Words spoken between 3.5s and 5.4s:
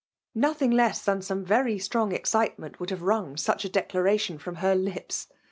a declaration from her lips